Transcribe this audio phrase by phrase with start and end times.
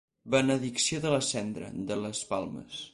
[0.35, 2.87] Benedicció de la cendra, de les palmes.